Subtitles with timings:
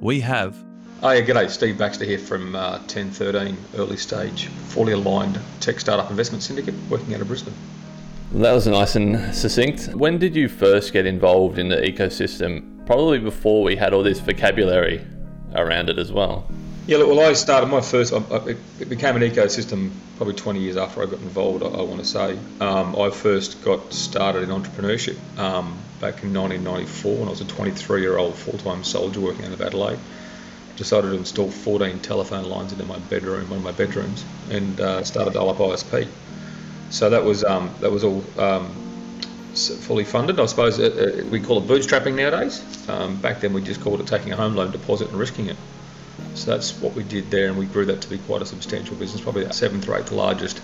[0.00, 0.56] we have.
[1.02, 1.50] Oh, yeah, g'day.
[1.50, 7.14] Steve Baxter here from uh, 1013 Early Stage, fully aligned tech startup investment syndicate working
[7.14, 7.54] out of Brisbane.
[8.32, 9.94] Well, that was nice and succinct.
[9.94, 12.84] When did you first get involved in the ecosystem?
[12.86, 15.04] Probably before we had all this vocabulary
[15.54, 16.48] around it as well.
[16.86, 21.02] Yeah, look, well, I started my first, it became an ecosystem probably 20 years after
[21.02, 22.38] I got involved, I, I want to say.
[22.60, 27.44] Um, I first got started in entrepreneurship um, back in 1994 when I was a
[27.44, 29.98] 23 year old full time soldier working out of Adelaide.
[30.76, 35.02] Decided to install 14 telephone lines into my bedroom, one of my bedrooms, and uh,
[35.04, 36.06] started Dial-Up ISP.
[36.90, 38.70] So that was um, that was all um,
[39.54, 40.38] fully funded.
[40.38, 42.62] I suppose uh, uh, we call it bootstrapping nowadays.
[42.88, 45.56] Um, back then we just called it taking a home loan deposit and risking it.
[46.34, 48.96] So that's what we did there, and we grew that to be quite a substantial
[48.96, 50.60] business, probably the seventh or eighth largest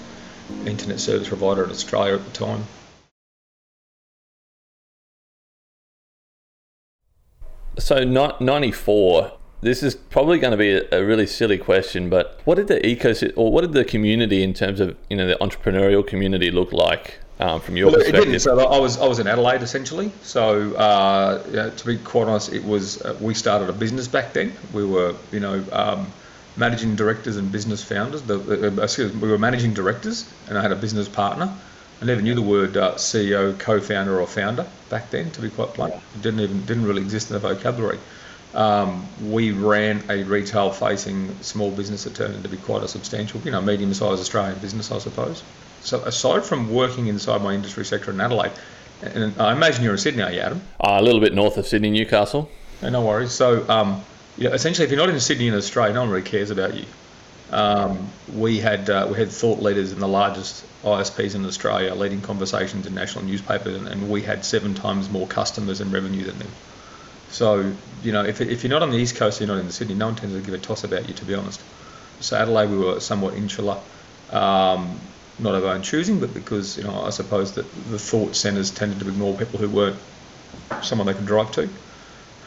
[0.67, 2.65] internet service provider in Australia at the time.
[7.83, 12.69] So, 94, this is probably going to be a, really silly question, but what did
[12.69, 16.53] the ecosystem or what did the community in terms of you know the entrepreneurial community
[16.53, 18.41] look like um, from your well, perspective?
[18.41, 20.13] So I was I was in Adelaide essentially.
[20.23, 24.33] So uh, yeah, to be quite honest, it was uh, we started a business back
[24.33, 24.53] then.
[24.73, 26.07] We were you know um,
[26.57, 28.23] managing directors and business founders.
[28.23, 31.53] The, uh, excuse, we were managing directors, and I had a business partner.
[32.03, 35.31] I never knew the word uh, CEO, co-founder, or founder back then.
[35.31, 38.01] To be quite blunt, it didn't even didn't really exist in the vocabulary.
[38.55, 43.53] Um, we ran a retail-facing small business that turned into be quite a substantial, you
[43.53, 45.45] know, medium-sized Australian business, I suppose.
[45.83, 48.53] So aside from working inside my industry sector in Adelaide,
[49.03, 50.61] and I imagine you're in Sydney, are you, Adam?
[50.81, 52.51] Uh, a little bit north of Sydney, Newcastle.
[52.83, 53.31] No, no worries.
[53.31, 54.05] So, um,
[54.37, 56.75] you know, essentially, if you're not in Sydney in Australia, no one really cares about
[56.75, 56.85] you.
[57.53, 62.23] Um, we had uh, we had thought leaders in the largest ISPs in Australia leading
[62.23, 66.39] conversations in national newspapers, and, and we had seven times more customers and revenue than
[66.39, 66.49] them.
[67.31, 69.73] So, you know, if, if you're not on the East Coast, you're not in the
[69.73, 71.63] Sydney, no one tends to give a toss about you, to be honest.
[72.21, 73.79] So Adelaide, we were somewhat insular.
[74.31, 74.99] Um,
[75.39, 78.71] not of our own choosing, but because you know I suppose that the thought centres
[78.71, 79.99] tended to ignore people who weren't
[80.83, 81.69] someone they could drive to.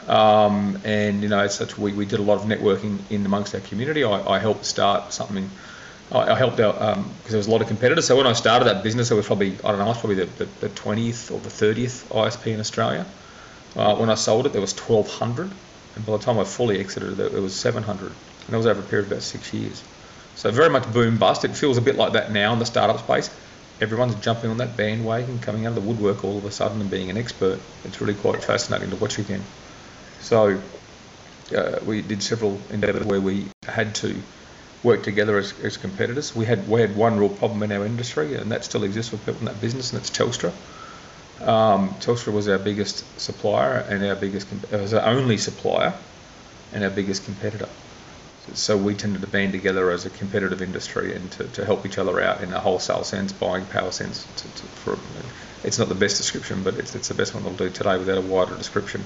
[0.07, 3.61] Um, and you know, such, we, we did a lot of networking in amongst our
[3.61, 4.03] community.
[4.03, 5.49] I, I helped start something.
[6.11, 8.07] I, I helped out because um, there was a lot of competitors.
[8.07, 10.17] So when I started that business, it was probably I don't know, I was probably
[10.17, 13.05] the, the, the 20th or the 30th ISP in Australia.
[13.75, 15.53] Uh, when I sold it, there was 1,200,
[15.95, 18.17] and by the time I fully exited it, was 700, and
[18.47, 19.83] that was over a period of about six years.
[20.35, 21.43] So very much boom bust.
[21.45, 23.29] It feels a bit like that now in the startup space.
[23.81, 26.89] Everyone's jumping on that bandwagon, coming out of the woodwork all of a sudden and
[26.89, 27.59] being an expert.
[27.83, 29.45] It's really quite fascinating to watch again.
[30.25, 30.59] So
[31.55, 34.15] uh, we did several endeavours where we had to
[34.83, 36.35] work together as, as competitors.
[36.35, 39.17] We had we had one real problem in our industry, and that still exists for
[39.17, 40.51] people in that business, and that's Telstra.
[41.41, 45.93] Um, Telstra was our biggest supplier and our biggest was our only supplier
[46.73, 47.67] and our biggest competitor
[48.53, 51.97] so we tended to band together as a competitive industry and to, to help each
[51.97, 54.25] other out in a wholesale sense, buying power sense.
[54.35, 54.97] To, to, for,
[55.63, 58.17] it's not the best description, but it's, it's the best one I'll do today without
[58.17, 59.03] a wider description.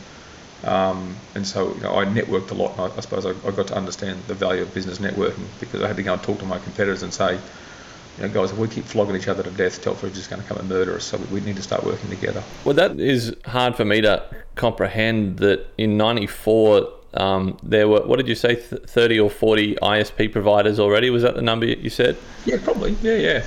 [0.63, 3.51] Um, and so you know, I networked a lot, and I, I suppose I, I,
[3.51, 6.39] got to understand the value of business networking because I had to go and talk
[6.39, 9.51] to my competitors and say, you know, guys, if we keep flogging each other to
[9.51, 11.05] death, Telstra is just going to come and murder us.
[11.05, 12.43] So we, we need to start working together.
[12.65, 14.25] Well, that is hard for me to
[14.55, 20.31] comprehend that in '94 um, there were what did you say, thirty or forty ISP
[20.31, 21.09] providers already?
[21.09, 22.17] Was that the number you said?
[22.45, 22.97] Yeah, probably.
[23.01, 23.45] Yeah, yeah.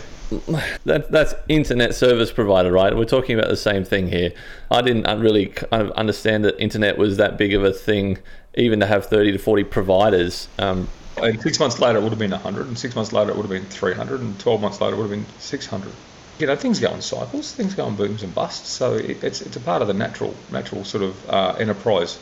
[0.84, 2.96] That, that's internet service provider, right?
[2.96, 4.32] We're talking about the same thing here.
[4.70, 8.18] I didn't really kind of understand that internet was that big of a thing,
[8.54, 10.48] even to have 30 to 40 providers.
[10.58, 10.88] Um,
[11.18, 13.42] and six months later, it would have been 100, and six months later, it would
[13.42, 15.92] have been 300, and 12 months later, it would have been 600.
[16.38, 19.42] You know, things go in cycles, things go in booms and busts, so it, it's,
[19.42, 22.18] it's a part of the natural, natural sort of uh, enterprise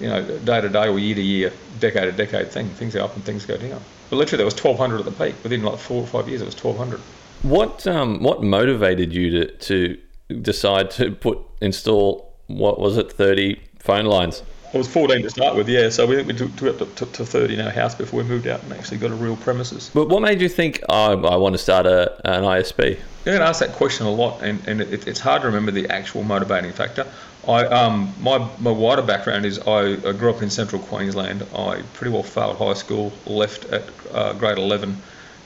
[0.00, 2.68] you know, day to day or year to year, decade to decade thing.
[2.70, 3.80] Things go up and things go down.
[4.10, 5.34] But literally, there was 1,200 at the peak.
[5.42, 7.00] Within like four or five years, it was 1,200.
[7.44, 9.98] What um, what motivated you to, to
[10.40, 14.42] decide to put install what was it 30 phone lines?
[14.72, 15.90] It was 14 to start with, yeah.
[15.90, 18.46] So we, we took, took it to, to 30 in our house before we moved
[18.46, 19.90] out and actually got a real premises.
[19.92, 22.98] But what made you think, oh, I want to start a, an ISP?
[22.98, 25.88] I get asked that question a lot, and, and it, it's hard to remember the
[25.90, 27.06] actual motivating factor.
[27.46, 31.46] I um, my my wider background is I, I, grew up in central Queensland.
[31.54, 34.96] I pretty well failed high school, left at uh, grade 11,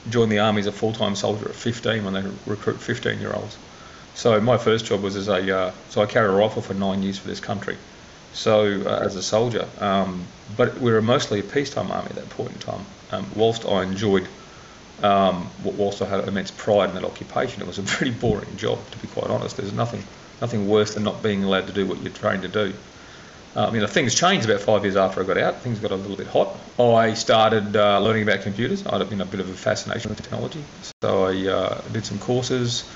[0.09, 3.57] joined the army as a full-time soldier at 15 when they recruit 15-year-olds.
[4.15, 7.03] So my first job was as a uh, so I carried a rifle for nine
[7.03, 7.77] years for this country.
[8.33, 10.25] So uh, as a soldier, um,
[10.57, 12.85] but we were mostly a peacetime army at that point in time.
[13.11, 14.27] Um, whilst I enjoyed,
[15.01, 18.79] um, whilst I had immense pride in that occupation, it was a pretty boring job
[18.91, 19.57] to be quite honest.
[19.57, 20.03] There's nothing
[20.41, 22.73] nothing worse than not being allowed to do what you're trained to do.
[23.55, 25.57] Um, you know, things changed about five years after I got out.
[25.61, 26.55] Things got a little bit hot.
[26.79, 28.85] I started uh, learning about computers.
[28.85, 30.63] I had been a bit of a fascination with technology,
[31.01, 32.87] so I uh, did some courses,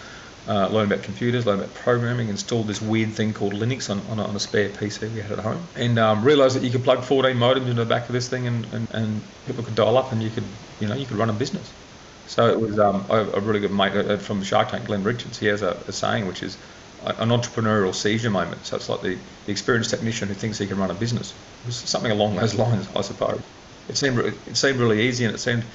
[0.48, 4.20] uh, learned about computers, learned about programming, installed this weird thing called Linux on, on,
[4.20, 6.84] a, on a spare PC we had at home, and um, realised that you could
[6.84, 9.98] plug 14 modems into the back of this thing, and, and, and people could dial
[9.98, 10.46] up, and you could,
[10.80, 11.72] you know, you could run a business.
[12.28, 15.38] So it was um, a, a, really good mate uh, from Shark Tank, Glenn Richards.
[15.40, 16.58] He has a, a saying which is
[17.06, 18.66] an entrepreneurial seizure moment.
[18.66, 21.32] So it's like the, the experienced technician who thinks he can run a business.
[21.32, 23.42] It was something along those lines, I suppose.
[23.90, 25.66] It seemed it seemed really easy, and it seemed.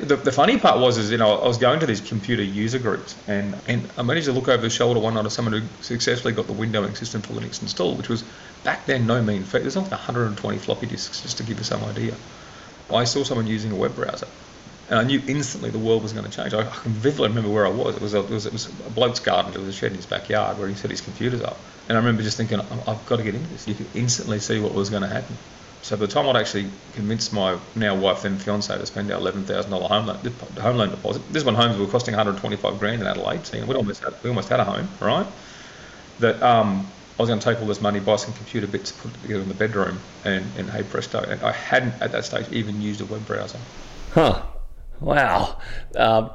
[0.00, 2.78] The, the funny part was, is you know, I was going to these computer user
[2.78, 5.62] groups, and, and I managed to look over the shoulder one night of someone who
[5.82, 8.22] successfully got the windowing system for Linux installed, which was
[8.64, 9.62] back then no mean feat.
[9.62, 12.14] There's like 120 floppy disks, just to give you some idea.
[12.90, 14.28] I saw someone using a web browser
[14.90, 16.52] and I knew instantly the world was going to change.
[16.52, 17.96] I, I can vividly remember where I was.
[17.96, 19.52] It was, a, it was it was a bloke's garden.
[19.52, 21.64] There was a shed in his backyard where he set his computers up.
[21.88, 23.66] And I remember just thinking, I've got to get into this.
[23.66, 25.38] You could instantly see what was going to happen.
[25.82, 29.18] So by the time I'd actually convinced my now wife and fiance to spend our
[29.18, 32.38] eleven thousand dollar home loan home loan deposit, this one homes were costing one hundred
[32.40, 33.46] twenty five grand in Adelaide.
[33.46, 35.26] So we almost had we almost had a home, right?
[36.18, 39.14] That um, I was going to take all this money, buy some computer bits, put
[39.14, 42.48] it together in the bedroom, and, and hey presto, and I hadn't at that stage
[42.50, 43.60] even used a web browser.
[44.10, 44.42] Huh.
[45.00, 45.58] Wow.
[45.96, 46.30] Um,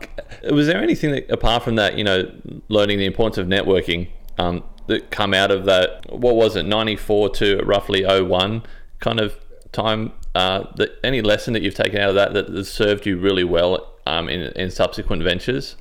[0.51, 2.31] was there anything that, apart from that, you know,
[2.67, 6.11] learning the importance of networking, um, that come out of that?
[6.11, 8.63] What was it, 94 to roughly 01
[8.99, 9.35] kind of
[9.71, 10.11] time?
[10.33, 13.43] Uh, that any lesson that you've taken out of that that has served you really
[13.43, 15.75] well um, in, in subsequent ventures?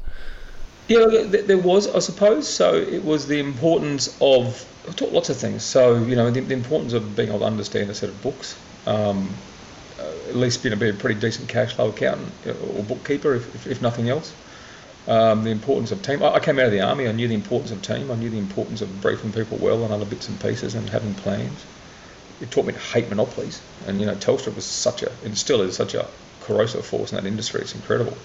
[0.86, 2.46] Yeah, there was, I suppose.
[2.46, 5.62] So it was the importance of I taught lots of things.
[5.62, 8.58] So you know, the, the importance of being able to understand a set of books.
[8.86, 9.30] Um,
[10.28, 13.66] at least you know, be a pretty decent cash flow accountant or bookkeeper, if, if,
[13.66, 14.32] if nothing else.
[15.06, 16.22] Um, the importance of team.
[16.22, 17.06] I, I, came out of the army.
[17.06, 18.10] I knew the importance of team.
[18.10, 21.14] I knew the importance of briefing people well on other bits and pieces and having
[21.14, 21.64] plans.
[22.40, 23.60] It taught me to hate monopolies.
[23.86, 26.06] And you know, Telstra was such a, and still is such a
[26.40, 27.60] corrosive force in that industry.
[27.60, 28.16] It's incredible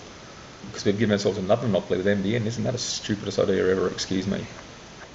[0.67, 2.45] because we've given ourselves another monopoly with NBN.
[2.45, 3.89] Isn't that a stupidest idea ever?
[3.89, 4.45] Excuse me.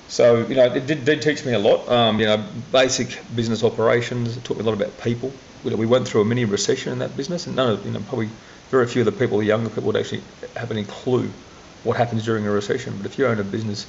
[0.06, 1.88] So you know, it did, did teach me a lot.
[1.88, 2.36] Um, you know,
[2.70, 4.36] basic business operations.
[4.36, 7.16] It taught me a lot about people we went through a mini recession in that
[7.16, 8.30] business, and none of you know probably
[8.68, 10.24] very few of the people, the younger people, would actually
[10.56, 11.32] have any clue
[11.82, 12.98] what happens during a recession.
[12.98, 13.86] But if you own a business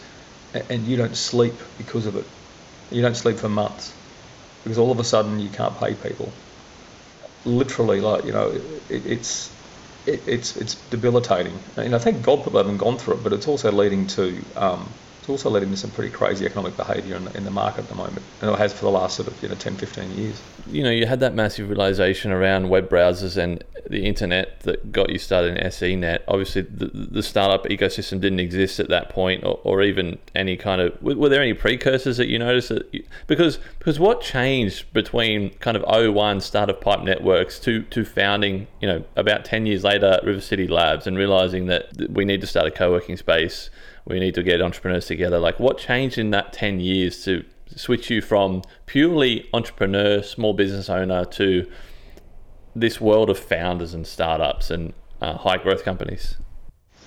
[0.54, 2.28] and you don't sleep because of it,
[2.90, 3.94] you don't sleep for months
[4.64, 6.34] because all of a sudden you can't pay people.
[7.44, 9.54] Literally, like you know, it, it's
[10.06, 11.60] it, it's it's debilitating.
[11.76, 14.96] And I think God people haven't gone through it, but it's also leading to um,
[15.26, 17.96] it's also led into some pretty crazy economic behaviour in, in, the market at the
[17.96, 20.40] moment, and it has for the last sort of you know 10, 15 years.
[20.68, 25.10] You know, you had that massive realization around web browsers and the internet that got
[25.10, 26.20] you started in SENet.
[26.28, 30.80] Obviously, the, the startup ecosystem didn't exist at that point, or, or even any kind
[30.80, 31.02] of.
[31.02, 32.70] Were, were, there any precursors that you noticed?
[32.70, 38.06] That you, because because what changed between kind of 01 startup pipe networks to to
[38.06, 42.42] founding, you know, about 10 years later, River City Labs, and realizing that we need
[42.42, 43.72] to start a co-working space
[44.06, 45.40] we need to get entrepreneurs together.
[45.40, 47.44] Like, what changed in that 10 years to
[47.76, 51.70] switch you from purely entrepreneur, small business owner to
[52.76, 56.38] this world of founders and startups and uh, high growth companies?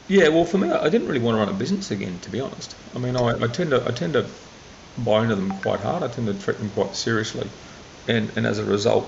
[0.09, 2.41] Yeah, well, for me, I didn't really want to run a business again, to be
[2.41, 2.75] honest.
[2.95, 4.27] I mean, I, I tend to I tend to
[4.97, 6.03] buy into them quite hard.
[6.03, 7.49] I tend to treat them quite seriously,
[8.09, 9.07] and and as a result,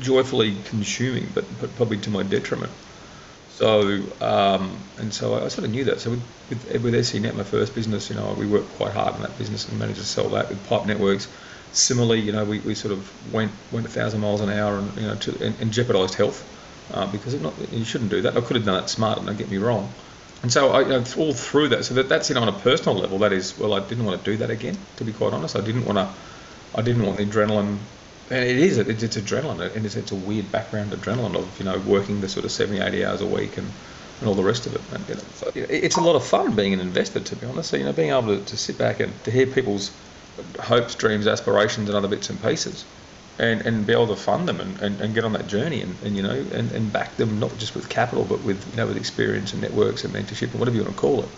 [0.00, 2.72] joyfully consuming, but, but probably to my detriment.
[3.58, 6.00] So um, and so I sort of knew that.
[6.00, 9.22] So with with, with SENet, my first business, you know, we worked quite hard in
[9.22, 11.26] that business and managed to sell that with Pipe Networks.
[11.72, 14.96] Similarly, you know, we, we sort of went went a thousand miles an hour and
[14.96, 16.46] you know to, and, and jeopardised health
[16.88, 18.36] uh, because not, you shouldn't do that.
[18.36, 19.92] I could have done that smart, don't get me wrong.
[20.44, 22.60] And so I, you know, all through that, so that that's you know on a
[22.60, 24.86] personal level, that is well, I didn't want to do that again.
[24.98, 26.14] To be quite honest, I didn't want to.
[26.76, 27.78] I didn't want the adrenaline
[28.30, 31.78] and it is it's, adrenaline and it's, it's a weird background adrenaline of you know
[31.78, 33.78] working the sort of 70 80 hours a week and,
[34.20, 36.54] and all the rest of it and, you know, so, it's a lot of fun
[36.54, 39.00] being an investor to be honest so you know being able to, to sit back
[39.00, 40.00] and to hear people's
[40.60, 42.86] hopes dreams aspirations and other bits and pieces
[43.38, 46.02] and, and be able to fund them and, and, and get on that journey and,
[46.02, 48.86] and you know and, and back them not just with capital but with you know
[48.86, 51.30] with experience and networks and mentorship and whatever you want to call it.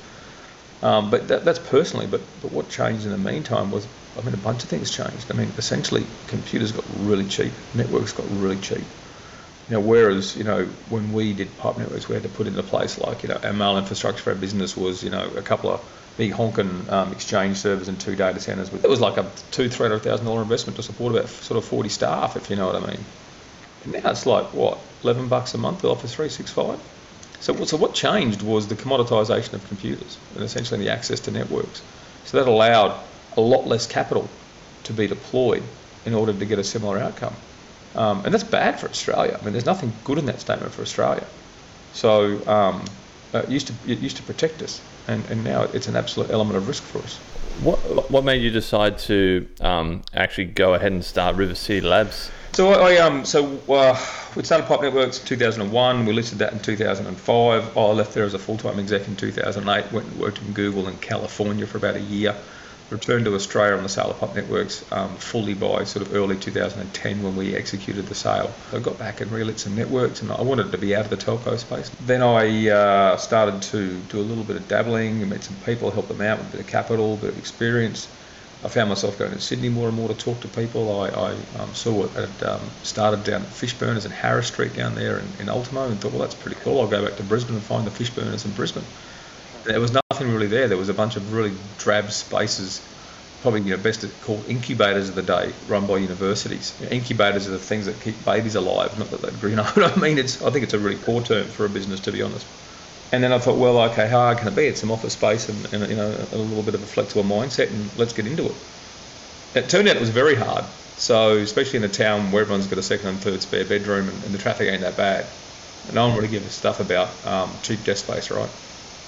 [0.82, 2.06] Um, but that, that's personally.
[2.06, 5.30] But but what changed in the meantime was I mean a bunch of things changed.
[5.30, 8.94] I mean essentially computers got really cheap, networks got really cheap.
[9.68, 12.62] You know, whereas you know when we did pipe networks, we had to put into
[12.62, 15.70] place like you know our mail infrastructure for our business was you know a couple
[15.70, 18.70] of big honking um, exchange servers and two data centers.
[18.72, 21.64] It was like a two three hundred thousand dollar investment to support about sort of
[21.64, 23.06] forty staff, if you know what I mean.
[23.82, 26.80] And now it's like what eleven bucks a month Office three six five.
[27.40, 31.82] So, so what changed was the commoditisation of computers and essentially the access to networks.
[32.24, 32.98] So that allowed
[33.36, 34.28] a lot less capital
[34.84, 35.62] to be deployed
[36.04, 37.34] in order to get a similar outcome.
[37.94, 39.36] Um, and that's bad for Australia.
[39.40, 41.26] I mean, there's nothing good in that statement for Australia.
[41.92, 42.84] So um,
[43.32, 46.56] it used to it used to protect us, and, and now it's an absolute element
[46.56, 47.16] of risk for us.
[47.62, 52.30] What what made you decide to um, actually go ahead and start River City Labs?
[52.52, 53.98] So I, um so uh,
[54.34, 56.06] we started Pipe Networks in 2001.
[56.06, 57.76] We listed that in 2005.
[57.76, 59.92] I left there as a full-time exec in 2008.
[59.92, 62.34] Went and worked in Google in California for about a year
[62.90, 66.36] returned to Australia on the sale of Pipe Networks um, fully by sort of early
[66.36, 68.52] 2010 when we executed the sale.
[68.72, 71.16] I got back and relit some networks and I wanted to be out of the
[71.16, 71.90] telco space.
[72.00, 75.90] Then I uh, started to do a little bit of dabbling and met some people,
[75.90, 78.08] helped them out with a bit of capital, a bit of experience.
[78.62, 81.00] I found myself going to Sydney more and more to talk to people.
[81.00, 84.94] I, I um, saw it had um, started down at Fishburners in Harris Street down
[84.94, 86.80] there in, in Ultimo and thought, well, that's pretty cool.
[86.80, 88.84] I'll go back to Brisbane and find the Fishburners in Brisbane
[89.64, 90.68] there was nothing really there.
[90.68, 92.80] There was a bunch of really drab spaces,
[93.40, 96.80] probably you know best called incubators of the day, run by universities.
[96.80, 100.00] Incubators are the things that keep babies alive, not that they you know what I
[100.00, 100.18] mean.
[100.18, 102.46] It's I think it's a really poor term for a business to be honest.
[103.12, 104.66] And then I thought, well, okay, how hard can it be?
[104.66, 107.70] It's some office space and, and you know a little bit of a flexible mindset,
[107.70, 108.54] and let's get into it.
[109.54, 110.64] It turned out it was very hard.
[110.96, 114.24] So especially in a town where everyone's got a second and third spare bedroom, and,
[114.24, 115.26] and the traffic ain't that bad.
[115.86, 118.50] and No one really gives a stuff about um, cheap desk space, right?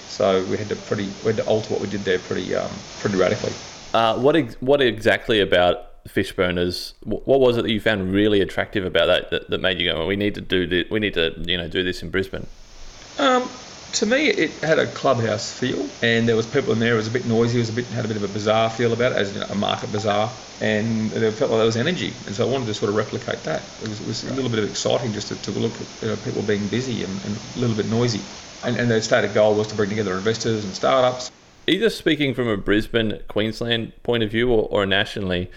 [0.07, 2.69] So we had to pretty we had to alter what we did there pretty um,
[2.99, 3.53] pretty radically.
[3.93, 6.93] Uh, what ex- what exactly about Fishburners?
[7.03, 9.99] What was it that you found really attractive about that that, that made you go,
[9.99, 12.47] well, we need to do this, we need to you know do this in Brisbane?
[13.17, 13.47] Um,
[13.93, 16.93] to me, it had a clubhouse feel, and there was people in there.
[16.93, 17.57] It was a bit noisy.
[17.57, 19.39] It was a bit had a bit of a bizarre feel about it, as you
[19.39, 20.31] know, a market bazaar,
[20.61, 22.13] and it felt like there was energy.
[22.25, 23.61] And so I wanted to sort of replicate that.
[23.81, 26.07] It was, it was a little bit of exciting just to, to look at you
[26.09, 28.21] know, people being busy and, and a little bit noisy
[28.63, 31.31] and, and their stated goal was to bring together investors and startups.
[31.67, 35.49] Either speaking from a Brisbane, Queensland point of view or, or nationally,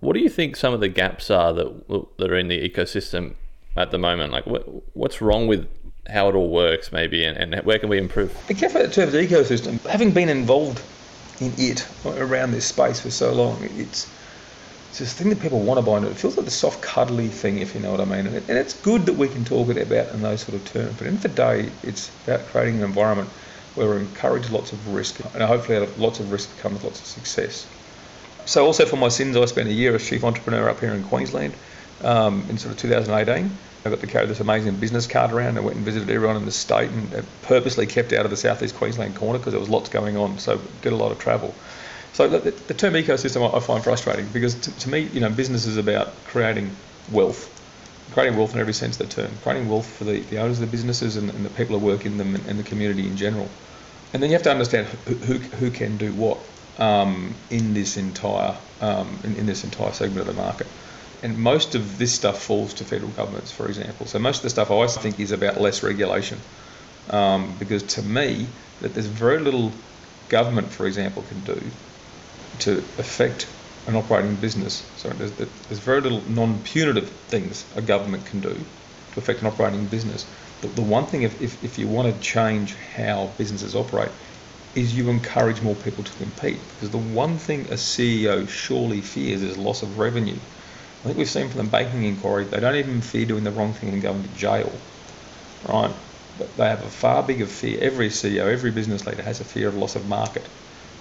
[0.00, 3.34] what do you think some of the gaps are that, that are in the ecosystem
[3.76, 4.32] at the moment?
[4.32, 4.64] Like, what,
[4.96, 5.68] what's wrong with
[6.08, 8.34] how it all works, maybe, and, and where can we improve?
[8.46, 10.80] The terms of ecosystem, having been involved
[11.40, 14.10] in it around this space for so long, it's
[14.88, 16.08] it's this thing that people want to buy into.
[16.08, 18.26] It feels like the soft, cuddly thing, if you know what I mean.
[18.26, 20.64] And, it, and it's good that we can talk it about in those sort of
[20.72, 20.96] terms.
[20.96, 23.28] But in the, the day, it's about creating an environment
[23.74, 25.20] where we encourage lots of risk.
[25.34, 27.66] And hopefully, lots of risk comes lots of success.
[28.46, 31.04] So, also for my sins, I spent a year as chief entrepreneur up here in
[31.04, 31.52] Queensland
[32.02, 33.50] um, in sort of 2018.
[33.84, 36.44] I got to carry this amazing business card around and went and visited everyone in
[36.44, 39.88] the state and purposely kept out of the southeast Queensland corner because there was lots
[39.88, 40.38] going on.
[40.38, 41.54] So, did a lot of travel.
[42.18, 45.66] So the, the term ecosystem I find frustrating because to, to, me, you know, business
[45.66, 46.70] is about creating
[47.12, 47.48] wealth,
[48.12, 50.68] creating wealth in every sense of the term, creating wealth for the, the owners of
[50.68, 53.16] the businesses and, and the people who work in them and, and, the community in
[53.16, 53.48] general.
[54.12, 56.38] And then you have to understand who, who, who can do what
[56.78, 60.66] um, in this entire um, in, in this entire segment of the market.
[61.22, 64.06] And most of this stuff falls to federal governments, for example.
[64.06, 66.40] So most of the stuff I think is about less regulation,
[67.10, 68.48] um, because to me,
[68.80, 69.72] that there's very little
[70.28, 71.72] government, for example, can do
[72.60, 73.48] to affect
[73.86, 74.92] an operating business.
[74.96, 78.66] So there's, there's very little non-punitive things a government can do
[79.12, 80.30] to affect an operating business.
[80.60, 84.10] But the one thing, if, if, if you want to change how businesses operate,
[84.74, 86.68] is you encourage more people to compete.
[86.68, 90.40] Because the one thing a CEO surely fears is loss of revenue.
[91.02, 93.72] I think we've seen from the banking inquiry, they don't even fear doing the wrong
[93.72, 94.80] thing and going to jail,
[95.62, 95.94] right?
[96.36, 97.78] But they have a far bigger fear.
[97.80, 100.48] Every CEO, every business leader has a fear of loss of market.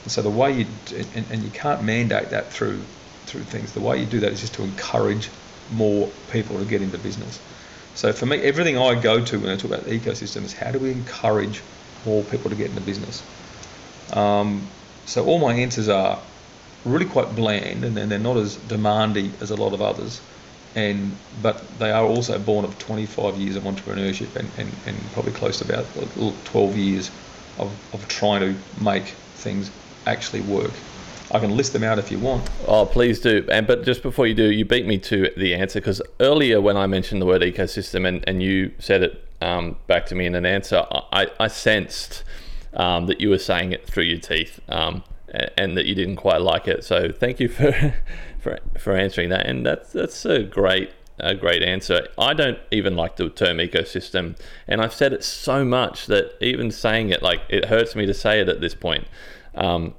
[0.03, 2.87] And so the way you and, and you can't mandate that through
[3.25, 3.73] through things.
[3.73, 5.31] The way you do that is just to encourage
[5.69, 7.41] more people to get into business.
[7.93, 10.71] So for me, everything I go to when I talk about the ecosystem is how
[10.71, 11.63] do we encourage
[12.05, 13.23] more people to get into business.
[14.13, 14.71] Um,
[15.05, 16.26] so all my answers are
[16.87, 20.21] really quite bland, and then they're not as demanding as a lot of others.
[20.75, 25.31] And but they are also born of 25 years of entrepreneurship and, and, and probably
[25.31, 25.85] close to about
[26.45, 27.09] 12 years
[27.57, 29.71] of, of trying to make things
[30.05, 30.71] actually work.
[31.31, 32.49] I can list them out if you want.
[32.67, 33.45] Oh, please do.
[33.51, 36.77] And but just before you do, you beat me to the answer because earlier when
[36.77, 40.35] I mentioned the word ecosystem and, and you said it um, back to me in
[40.35, 42.23] an answer, I, I sensed
[42.73, 46.41] um, that you were saying it through your teeth um, and, that you didn't quite
[46.41, 46.83] like it.
[46.83, 47.95] So thank you for
[48.39, 49.45] for, for answering that.
[49.45, 52.07] And that's that's a great a great answer.
[52.17, 56.71] I don't even like the term ecosystem, and I've said it so much that even
[56.71, 59.07] saying it, like it hurts me to say it at this point.
[59.55, 59.95] Um,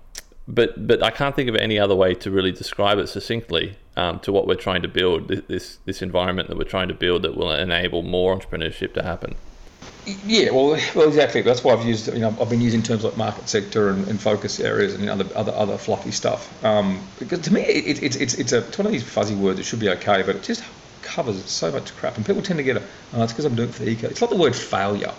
[0.46, 4.20] but but I can't think of any other way to really describe it succinctly um,
[4.20, 5.28] to what we're trying to build.
[5.28, 9.34] This this environment that we're trying to build that will enable more entrepreneurship to happen.
[10.08, 11.42] Yeah, well, well, exactly.
[11.42, 14.20] That's why I've used, you know, I've been using terms like market sector and, and
[14.20, 16.64] focus areas and you know, other other other fluffy stuff.
[16.64, 19.60] Um, because to me, it, it, it's it's a it's one of these fuzzy words.
[19.60, 20.64] It should be okay, but it just
[21.02, 22.82] covers so much crap, and people tend to get it.
[23.12, 24.08] Oh, it's because I'm doing it for the eco.
[24.08, 25.14] It's not the word failure.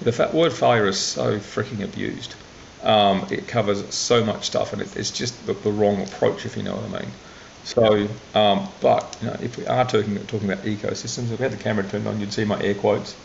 [0.00, 2.34] The word failure is so freaking abused.
[2.82, 6.56] Um, it covers so much stuff, and it, it's just the, the, wrong approach, if
[6.56, 7.14] you know what I mean.
[7.62, 11.52] So, um, but you know, if we are talking talking about ecosystems, if we had
[11.52, 13.16] the camera turned on, you'd see my air quotes.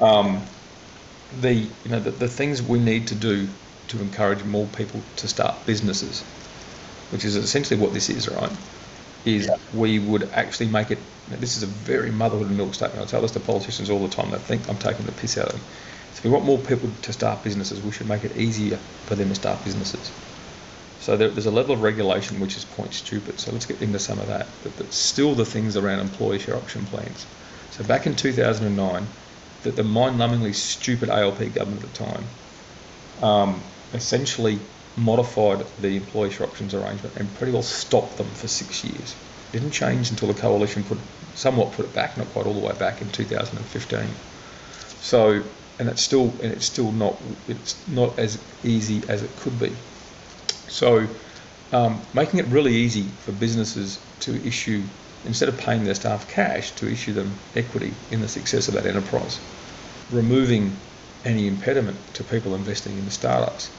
[0.00, 0.42] Um,
[1.40, 3.48] the you know the, the things we need to do
[3.88, 6.22] to encourage more people to start businesses,
[7.10, 8.52] which is essentially what this is, right?
[9.24, 9.56] Is yeah.
[9.74, 10.98] we would actually make it.
[11.28, 13.02] This is a very motherhood and milk statement.
[13.02, 14.30] I tell this to politicians all the time.
[14.30, 15.62] They think I'm taking the piss out of them
[16.16, 19.16] so if we want more people to start businesses, we should make it easier for
[19.16, 20.10] them to start businesses.
[20.98, 23.38] So there, there's a level of regulation which is point stupid.
[23.38, 24.46] So let's get into some of that.
[24.62, 27.26] But, but still the things around employee share option plans.
[27.72, 29.06] So back in 2009,
[29.66, 32.24] that the mind-numbingly stupid ALP government at the time
[33.20, 33.60] um,
[33.92, 34.60] essentially
[34.96, 39.14] modified the employee share options arrangement and pretty well stopped them for six years.
[39.48, 40.98] It didn't change until the coalition put
[41.34, 44.08] somewhat put it back, not quite all the way back in 2015.
[45.00, 45.42] So
[45.78, 49.76] and it's still and it's still not it's not as easy as it could be.
[50.68, 51.08] So,
[51.72, 54.88] um, making it really easy for businesses to issue
[55.24, 58.86] instead of paying their staff cash to issue them equity in the success of that
[58.86, 59.38] enterprise,
[60.10, 60.76] removing
[61.24, 63.70] any impediment to people investing in the startups.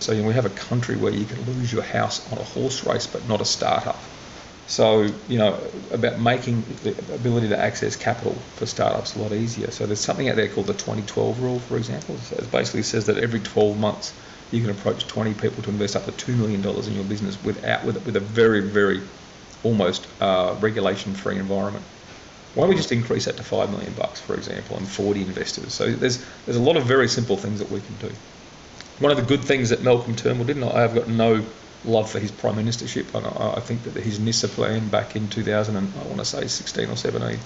[0.00, 2.42] So you know, we have a country where you can lose your house on a
[2.42, 3.98] horse race, but not a startup.
[4.66, 5.58] So, you know,
[5.90, 9.70] about making the ability to access capital for startups a lot easier.
[9.70, 12.16] So there's something out there called the 2012 rule, for example.
[12.18, 14.14] So it basically says that every 12 months
[14.50, 17.84] you can approach 20 people to invest up to $2 million in your business without,
[17.84, 19.02] with, with a very, very
[19.64, 21.84] almost uh, regulation-free environment.
[22.54, 25.72] Why don't we just increase that to five million bucks, for example, and 40 investors?
[25.72, 28.14] So there's there's a lot of very simple things that we can do.
[28.98, 31.44] One of the good things that Malcolm Turnbull did, and I have got no
[31.84, 33.14] love for his prime ministership.
[33.14, 36.24] And I, I think that his NISA plan back in 2000, and I want to
[36.24, 37.38] say 16 or 17,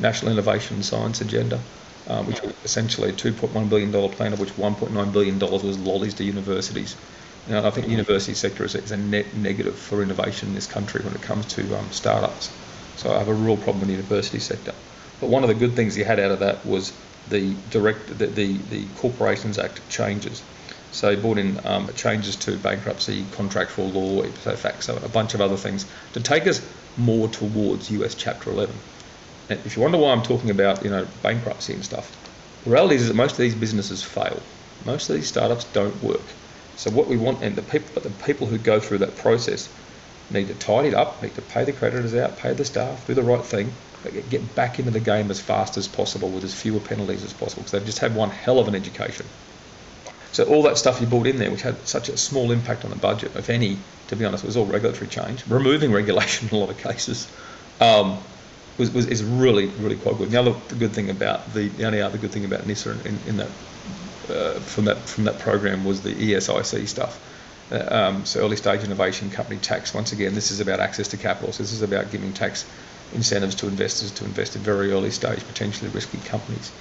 [0.00, 1.60] National Innovation Science Agenda,
[2.06, 5.78] um, which was essentially a 2.1 billion dollar plan, of which 1.9 billion dollars was
[5.78, 6.96] lollies to universities.
[7.48, 10.66] You I think the university sector is, is, a net negative for innovation in this
[10.66, 12.50] country when it comes to um, startups.
[12.96, 14.74] So I have a real problem with the university sector.
[15.20, 16.92] But one of the good things he had out of that was
[17.30, 20.42] the direct the, the, the Corporations Act changes.
[20.92, 25.32] So he brought in um, changes to bankruptcy, contractual law, ipso facto, and a bunch
[25.34, 26.60] of other things to take us
[26.98, 28.74] more towards US Chapter 11.
[29.48, 32.14] And if you wonder why I'm talking about, you know, bankruptcy and stuff,
[32.64, 34.42] the reality is that most of these businesses fail.
[34.84, 36.20] Most of these startups don't work.
[36.78, 39.68] So what we want, and the people, but the people who go through that process
[40.30, 43.14] need to tidy it up, need to pay the creditors out, pay the staff, do
[43.14, 43.74] the right thing,
[44.28, 47.62] get back into the game as fast as possible with as fewer penalties as possible
[47.62, 49.26] because they've just had one hell of an education.
[50.30, 52.90] So all that stuff you brought in there, which had such a small impact on
[52.90, 55.48] the budget, if any, to be honest, was all regulatory change.
[55.48, 57.26] Removing regulation in a lot of cases
[57.80, 58.22] um,
[58.76, 60.30] was, was is really really quite good.
[60.30, 63.36] The other good thing about the, the only other good thing about NISA in, in
[63.38, 63.50] that
[64.30, 67.20] uh, from that from that program was the ESIC stuff.
[67.70, 69.92] Uh, um, so early stage innovation company tax.
[69.92, 71.52] Once again, this is about access to capital.
[71.52, 72.70] So this is about giving tax
[73.12, 76.72] incentives to investors to invest in very early stage, potentially risky companies.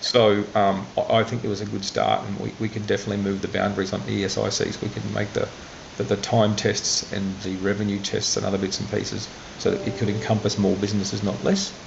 [0.00, 3.40] So um, I think it was a good start, and we, we can definitely move
[3.40, 4.80] the boundaries on ESICs.
[4.80, 5.48] We can make the,
[5.96, 9.86] the, the time tests and the revenue tests and other bits and pieces so that
[9.86, 11.80] it could encompass more businesses, not less.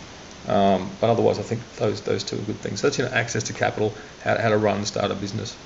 [0.47, 2.81] Um, but otherwise, I think those those two are good things.
[2.81, 5.59] So that's you know access to capital, how, how to run, start a business.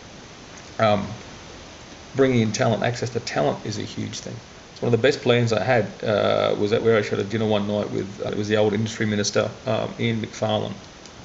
[0.80, 1.20] Um,
[2.15, 4.41] bringing in talent, access to talent is a huge thing.
[4.82, 7.48] One of the best plans I had uh, was that where I shared a dinner
[7.48, 10.78] one night with uh, it was the old industry minister um, Ian Macfarlane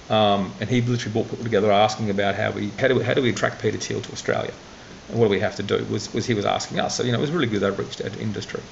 [0.09, 3.15] um, and he literally brought people together asking about how we how do we, how
[3.15, 4.55] do we attract Peter Thiel to Australia,
[5.09, 5.85] and what do we have to do?
[5.87, 6.97] Was was he was asking us?
[6.97, 8.65] So you know it was really good they reached out to industry,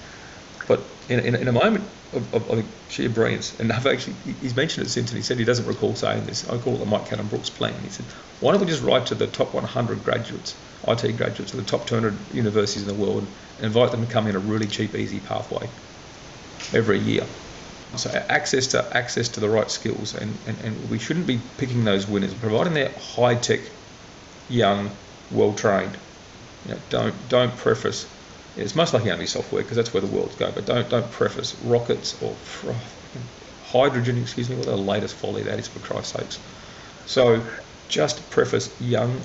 [0.69, 4.55] but in, in, in a moment of, of, of, sheer brilliance, and I've actually he's
[4.55, 6.49] mentioned it since, and he said he doesn't recall saying this.
[6.49, 7.75] I call it the Mike Cannon Brookes plan.
[7.83, 8.07] He said,
[8.41, 10.55] why don't we just write to the top 100 graduates
[10.87, 13.25] IT graduates of the top 200 universities in the world
[13.57, 15.69] and invite them to come in a really cheap, easy pathway
[16.73, 17.25] every year.
[17.97, 21.85] So access to access to the right skills, and, and, and we shouldn't be picking
[21.85, 23.61] those winners, providing they're high tech,
[24.49, 24.91] young,
[25.31, 25.97] well trained.
[26.67, 28.07] You know, don't don't preface.
[28.57, 30.55] It's most likely only software because that's where the world's going.
[30.55, 32.37] But don't don't preface rockets or
[33.67, 34.19] hydrogen.
[34.19, 36.39] Excuse me, what the latest folly that is for Christ's sakes.
[37.07, 37.43] So
[37.89, 39.21] just preface young,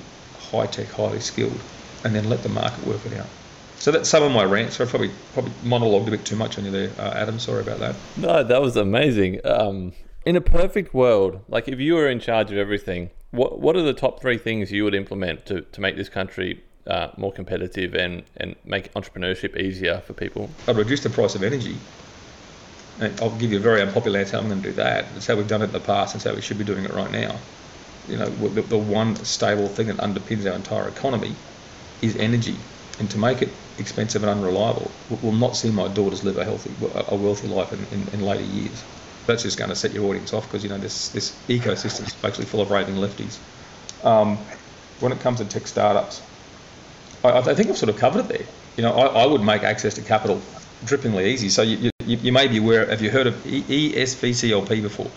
[0.52, 1.60] high tech, highly skilled,
[2.04, 3.28] and then let the market work it out.
[3.78, 4.76] So that's some of my rants.
[4.76, 7.40] So I probably probably monologued a bit too much on you there, uh, Adam.
[7.40, 7.96] Sorry about that.
[8.18, 9.40] No, that was amazing.
[9.46, 9.94] Um,
[10.26, 13.84] in a perfect world, like if you were in charge of everything, what what are
[13.84, 17.94] the top three things you would implement to, to make this country uh, more competitive
[17.94, 20.50] and, and make entrepreneurship easier for people?
[20.68, 21.76] I'd reduce the price of energy.
[23.00, 24.38] And I'll give you a very unpopular answer.
[24.38, 25.06] I'm going to do that.
[25.16, 26.16] It's how we've done it in the past.
[26.16, 27.36] It's how we should be doing it right now.
[28.08, 31.36] You know, the, the one stable thing that underpins our entire economy
[32.02, 32.56] is energy.
[33.00, 36.72] And to make it expensive and unreliable will not see my daughters live a healthy,
[37.08, 38.84] a wealthy life in, in, in later years.
[39.26, 42.14] That's just going to set your audience off because you know this this ecosystem is
[42.14, 43.38] basically full of raving lefties.
[44.04, 44.40] Um,
[45.00, 46.22] when it comes to tech startups,
[47.24, 48.48] I, I, think I've sort of covered it there.
[48.78, 50.42] You know, I, I would make access to capital
[50.86, 51.50] drippingly easy.
[51.50, 52.86] So you, you, you may be aware.
[52.88, 55.12] Have you heard of ESVCLP before?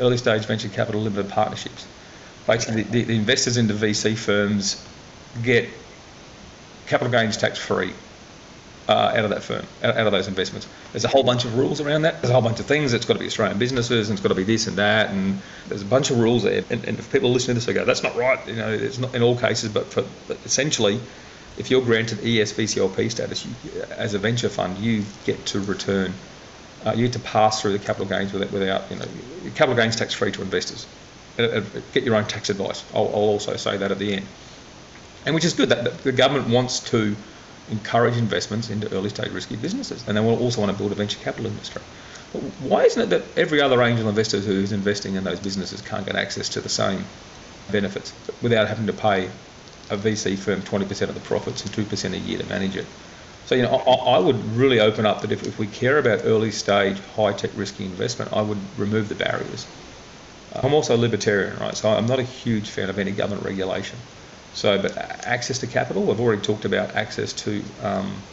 [0.00, 1.86] Early stage venture capital limited partnerships.
[2.46, 4.84] Basically, the, the investors into VC firms
[5.42, 5.68] get
[6.86, 7.92] capital gains tax free
[8.88, 10.68] uh, out of that firm, out, out, of those investments.
[10.92, 12.20] There's a whole bunch of rules around that.
[12.20, 12.92] There's a whole bunch of things.
[12.92, 15.40] It's got to be Australian businesses, and it's got to be this and that, and
[15.68, 16.64] there's a bunch of rules there.
[16.68, 18.98] And, and if people listen to this, they go, "That's not right." You know, it's
[18.98, 21.00] not in all cases, but, for, but essentially,
[21.58, 23.52] if you're granted ESVCLP status you,
[23.90, 26.12] as a venture fund, you get to return.
[26.84, 29.06] Uh, you get to pass through the capital gains without, without you know,
[29.54, 30.86] capital gains tax free to investors.
[31.38, 31.60] Uh, uh,
[31.92, 32.84] get your own tax advice.
[32.94, 34.26] I'll, I'll also say that at the end
[35.26, 35.68] and which is good.
[35.70, 37.16] That the government wants to
[37.70, 40.94] encourage investments into early stage risky businesses, and they will also want to build a
[40.94, 41.82] venture capital industry.
[42.32, 46.04] But why isn't it that every other angel investor who's investing in those businesses can't
[46.04, 47.04] get access to the same
[47.70, 48.12] benefits
[48.42, 49.30] without having to pay
[49.90, 52.94] a VC firm 20% of the profits and 2% a year to manage it?
[53.44, 56.20] So, you know, I, I would really open up that if, if we care about
[56.24, 59.74] early stage, high tech risky investment, I would remove the barriers.
[60.52, 61.76] I'm also a libertarian, right?
[61.76, 64.00] So I'm not a huge fan of any government regulation.
[64.52, 68.28] So, but access to capital, we've already talked about access to um,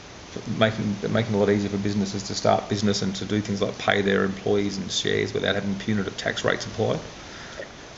[0.46, 3.62] making making it a lot easier for businesses to start business and to do things
[3.62, 7.02] like pay their employees in shares without having punitive tax rates applied.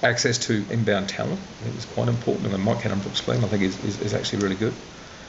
[0.03, 1.39] Access to inbound talent,
[1.77, 4.73] is quite important, and Mike Cannon-Brookes scheme I think is, is, is, actually really good.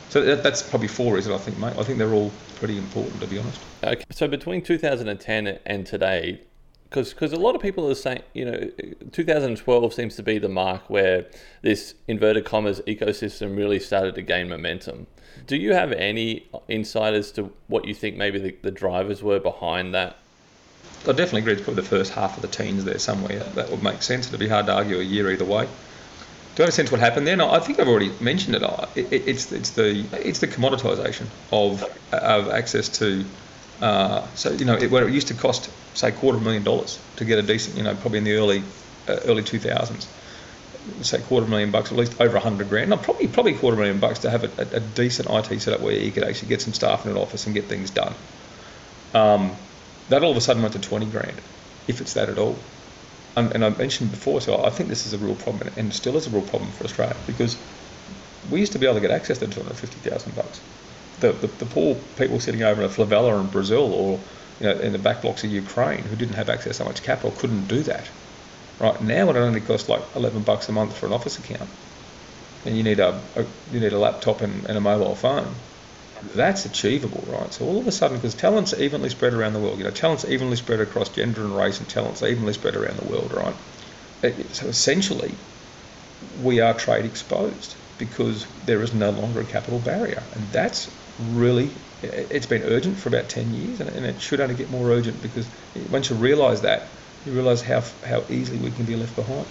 [0.08, 1.40] So that, that's probably four, reasons.
[1.40, 1.74] I think, mate.
[1.78, 3.60] I think they're all pretty important, to be honest.
[3.82, 4.04] Okay.
[4.10, 6.40] So between 2010 and today,
[6.90, 8.70] because a lot of people are saying, you know,
[9.10, 11.26] 2012 seems to be the mark where
[11.62, 15.06] this inverted commas ecosystem really started to gain momentum.
[15.46, 19.40] Do you have any insight as to what you think maybe the, the drivers were
[19.40, 20.16] behind that?
[21.06, 21.52] I definitely agree.
[21.54, 23.40] It's probably the first half of the teens there somewhere.
[23.40, 24.28] That would make sense.
[24.28, 25.64] It'd be hard to argue a year either way.
[25.64, 27.36] Do you have a sense what happened there?
[27.36, 28.62] No, I think I've already mentioned it.
[28.94, 33.24] it, it it's it's the it's the commoditisation of of access to
[33.80, 36.62] uh, so you know, it, where it used to cost say quarter of a million
[36.62, 38.62] dollars to get a decent, you know, probably in the early
[39.08, 40.06] uh, early 2000s,
[41.02, 43.76] say quarter of a million bucks, at least over a hundred grand, probably probably quarter
[43.76, 46.62] million bucks to have a, a, a, decent IT setup where you could actually get
[46.62, 48.14] some staff in an office and get things done.
[49.12, 49.52] Um,
[50.08, 51.40] that all of a sudden went to 20 grand,
[51.88, 52.56] if it's that at all.
[53.36, 56.16] And, and I mentioned before, so I think this is a real problem, and still
[56.16, 57.56] is a real problem for Australia because
[58.50, 60.60] we used to be able to get access to 250,000 bucks
[61.20, 64.20] the, the, the, poor people sitting over in a favela in Brazil or
[64.60, 67.30] you know, in the back blocks of Ukraine who didn't have access to much capital
[67.32, 68.08] couldn't do that.
[68.80, 71.68] Right now, it only costs like 11 bucks a month for an office account,
[72.64, 75.54] and you need a, a you need a laptop and, and, a mobile phone.
[76.22, 77.52] That's achievable, right?
[77.52, 79.90] So all of a sudden, because talent's are evenly spread around the world, you know,
[79.90, 83.32] talent's evenly spread across gender and race, and talent's are evenly spread around the world,
[83.32, 83.56] right?
[84.22, 85.36] Uh, so essentially,
[86.36, 91.76] we are trade exposed because there is no longer a capital barrier, and that's really
[92.02, 95.48] it's been urgent for about 10 years and, it should only get more urgent because
[95.88, 96.92] once you realise that
[97.24, 99.46] you realise how how easily we can be left behind.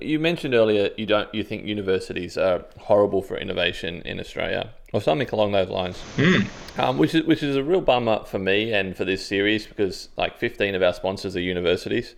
[0.00, 5.00] You mentioned earlier you don't you think universities are horrible for innovation in Australia or
[5.00, 6.48] something along those lines, mm.
[6.78, 10.08] um, which is which is a real bummer for me and for this series because
[10.16, 12.14] like 15 of our sponsors are universities.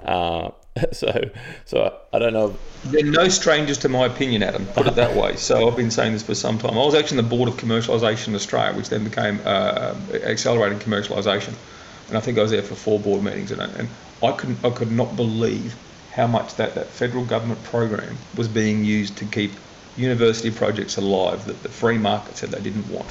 [0.00, 0.50] Uh,
[0.92, 1.30] so,
[1.64, 2.56] so I don't know.
[2.84, 4.66] They're no strangers to my opinion, Adam.
[4.66, 5.36] Put it that way.
[5.36, 6.72] So I've been saying this for some time.
[6.72, 10.78] I was actually on the board of Commercialisation in Australia, which then became uh, Accelerating
[10.78, 11.54] Commercialisation,
[12.08, 13.88] and I think I was there for four board meetings, and, and
[14.22, 15.76] I couldn't, I could not believe
[16.18, 19.52] how much that, that federal government program was being used to keep
[19.94, 23.06] university projects alive that the free market said they didn't want.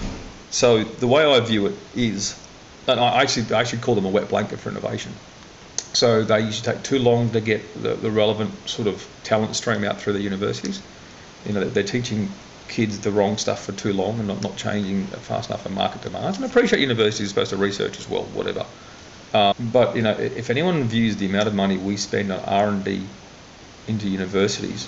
[0.50, 2.36] So the way I view it is,
[2.86, 5.14] and I actually, I actually call them a wet blanket for innovation.
[5.94, 9.86] So they usually take too long to get the, the relevant sort of talent stream
[9.86, 10.82] out through the universities.
[11.46, 12.28] You know, they're teaching
[12.68, 16.02] kids the wrong stuff for too long and not, not changing fast enough for market
[16.02, 16.38] demands.
[16.38, 18.66] And I appreciate universities are supposed to research as well, whatever.
[19.34, 22.70] Uh, but you know, if anyone views the amount of money we spend on R
[22.70, 23.06] and D
[23.88, 24.88] into universities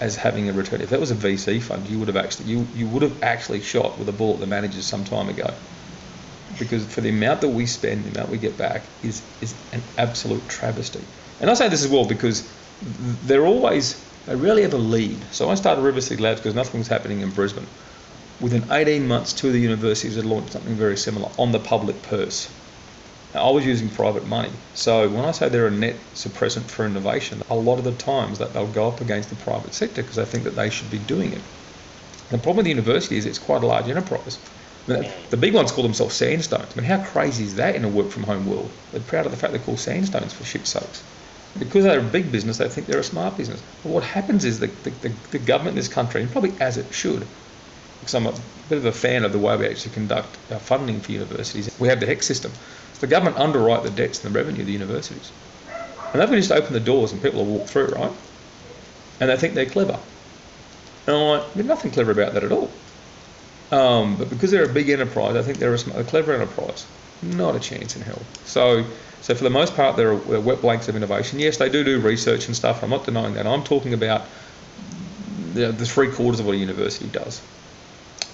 [0.00, 2.66] as having a return, if that was a VC fund, you would have actually you,
[2.74, 5.52] you would have actually shot with a ball at the managers some time ago.
[6.58, 9.82] Because for the amount that we spend, the amount we get back is is an
[9.98, 11.02] absolute travesty.
[11.40, 12.50] And I say this as well because
[13.24, 15.18] they're always they rarely ever lead.
[15.32, 17.66] So I started River City Labs because nothing was happening in Brisbane.
[18.40, 22.00] Within 18 months, two of the universities had launched something very similar on the public
[22.02, 22.48] purse.
[23.34, 24.50] I was using private money.
[24.74, 28.38] So when I say they're a net suppressant for innovation, a lot of the times
[28.38, 30.98] that they'll go up against the private sector because they think that they should be
[30.98, 31.42] doing it.
[32.30, 34.38] The problem with the university is it's quite a large enterprise.
[34.86, 36.72] the big ones call themselves sandstones.
[36.72, 38.70] I mean, how crazy is that in a work from home world?
[38.90, 41.02] They're proud of the fact they're called sandstones for shit sakes.
[41.58, 43.62] Because they're a big business, they think they're a smart business.
[43.82, 46.92] But what happens is the, the, the, government in this country, and probably as it
[46.92, 47.26] should,
[48.00, 48.34] because I'm a
[48.68, 51.88] bit of a fan of the way we actually conduct our funding for universities, we
[51.88, 52.52] have the HECS system
[53.00, 55.32] the government underwrite the debts and the revenue of the universities.
[56.12, 58.12] And they can just open the doors and people will walk through, right?
[59.20, 59.98] And they think they're clever.
[61.06, 62.70] And I'm like, there's nothing clever about that at all.
[63.70, 66.86] Um, but because they're a big enterprise, I think they're a, clever enterprise.
[67.22, 68.20] Not a chance in hell.
[68.44, 68.84] So,
[69.20, 71.38] so for the most part, they're, they're wet blanks of innovation.
[71.38, 72.82] Yes, they do do research and stuff.
[72.82, 73.46] I'm not denying that.
[73.46, 74.22] I'm talking about
[75.52, 77.40] the, the three quarters of what a university does.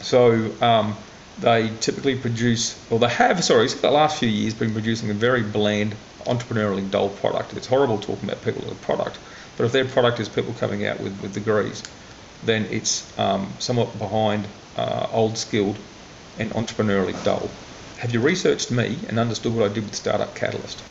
[0.00, 0.96] So, um,
[1.38, 5.42] they typically produce, or they have, sorry, the last few years been producing a very
[5.42, 5.94] bland,
[6.24, 7.54] entrepreneurially dull product.
[7.54, 9.18] It's horrible talking about people as a product,
[9.56, 11.82] but if their product is people coming out with, with degrees,
[12.44, 14.46] then it's um, somewhat behind,
[14.76, 15.78] uh, old skilled,
[16.38, 17.48] and entrepreneurially dull.
[17.98, 20.82] Have you researched me and understood what I did with Startup Catalyst?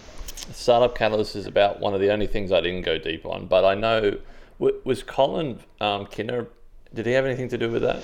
[0.53, 3.65] Startup Catalyst is about one of the only things I didn't go deep on, but
[3.65, 4.17] I know
[4.59, 6.47] was Colin um, Kinner.
[6.93, 8.03] Did he have anything to do with that?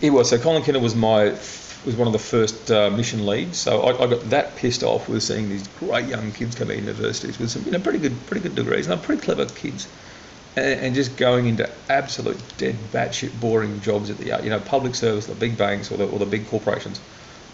[0.00, 0.30] He was.
[0.30, 1.34] So Colin Kinner was my
[1.84, 3.58] was one of the first uh, mission leads.
[3.58, 6.76] So I, I, got that pissed off with seeing these great young kids come out
[6.76, 9.46] of universities with some, you know, pretty good, pretty good degrees, and they're pretty clever
[9.46, 9.88] kids,
[10.56, 14.94] and, and, just going into absolute dead batshit boring jobs at the, you know, public
[14.94, 17.00] service, the big banks or the, or the big corporations,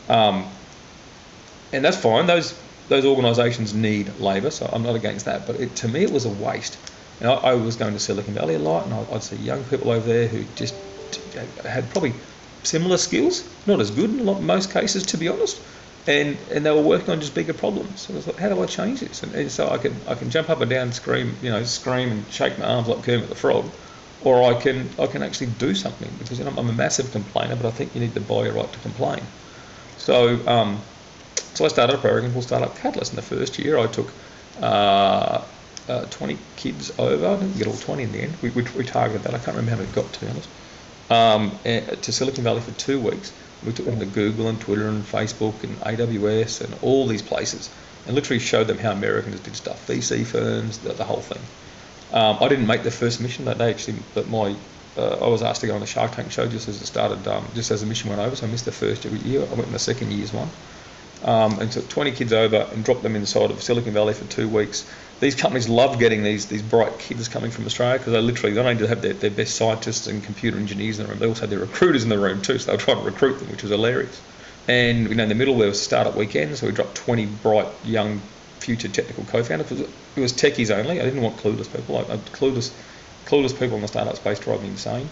[0.09, 0.47] um,
[1.73, 2.27] and that's fine.
[2.27, 2.59] Those
[2.89, 5.47] those organisations need labour, so I'm not against that.
[5.47, 6.79] But it, to me, it was a waste.
[7.19, 9.65] And I, I was going to Silicon Valley a lot, and I, I'd see young
[9.65, 10.75] people over there who just
[11.65, 12.12] had probably
[12.67, 15.61] similar skills, not as good in most cases, to be honest.
[16.07, 18.03] And, and they were working on just bigger problems.
[18.03, 19.23] So I was like, how do I change this?
[19.23, 22.13] And, and so I can I can jump up and down, scream, you know, scream
[22.13, 23.73] and shake my arms like Kermit the Frog,
[24.21, 27.57] or I can I can actually do something because you know, I'm a massive complainer,
[27.57, 29.27] but I think you need to buy your right to complain.
[29.97, 30.83] So um,
[31.55, 33.11] so I started a program called Startup Catalyst.
[33.11, 34.13] In the first year, I took
[34.61, 35.45] uh,
[35.89, 37.27] uh, 20 kids over.
[37.27, 38.37] I didn't get all 20 in the end.
[38.43, 39.35] We, we, we targeted that.
[39.35, 40.51] I can't remember how many got to be honest
[41.11, 43.33] um, eh, to Silicon Valley for two weeks.
[43.64, 47.71] We took them to Google and Twitter and Facebook and AWS and all these places
[48.07, 51.40] and literally showed them how Americans did stuff, VC firms, the, the whole thing.
[52.12, 54.55] Um, I didn't make the first mission that they actually, but my
[54.97, 57.27] uh, I was asked to go on the Shark Tank show just as it started,
[57.29, 58.35] um, just as the mission went over.
[58.35, 59.42] So I missed the first year.
[59.42, 60.49] I went in the second year's one,
[61.23, 64.49] um, and took 20 kids over and dropped them inside of Silicon Valley for two
[64.49, 64.85] weeks
[65.21, 68.67] these companies love getting these these bright kids coming from Australia because they literally not
[68.67, 71.51] only have their, their best scientists and computer engineers in the room, they also have
[71.51, 72.59] their recruiters in the room too.
[72.59, 74.23] So they were trying to recruit them, which was hilarious.
[74.69, 77.73] And you know, in the middle there was startup weekend, so we dropped 20 bright
[77.83, 78.21] young
[78.61, 79.71] future technical co-founders.
[79.71, 79.81] It was,
[80.17, 81.01] it was techies only.
[81.01, 81.97] I didn't want clueless people.
[81.97, 82.79] I, I, clueless
[83.25, 85.09] clueless people in the startup space drive me insane.